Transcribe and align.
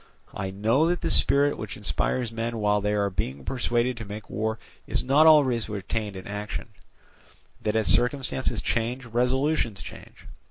I 0.33 0.49
know 0.49 0.87
that 0.87 1.01
the 1.01 1.11
spirit 1.11 1.59
which 1.59 1.77
inspires 1.77 2.31
men 2.31 2.57
while 2.57 2.81
they 2.81 2.95
are 2.95 3.11
being 3.11 3.45
persuaded 3.45 3.97
to 3.97 4.03
make 4.05 4.31
war 4.31 4.57
is 4.87 5.03
not 5.03 5.27
always 5.27 5.69
retained 5.69 6.15
in 6.15 6.25
action; 6.25 6.69
that 7.61 7.75
as 7.75 7.85
circumstances 7.85 8.63
change, 8.63 9.05
resolutions 9.05 9.79
change. 9.83 10.25